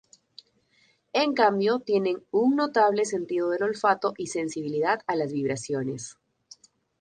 En 1.13 1.35
cambio 1.35 1.79
tienen 1.79 2.23
un 2.31 2.55
notable 2.55 3.05
sentido 3.05 3.51
del 3.51 3.61
olfato 3.61 4.15
y 4.17 4.25
sensibilidad 4.25 5.01
a 5.05 5.15
las 5.15 5.31
vibraciones. 5.31 6.17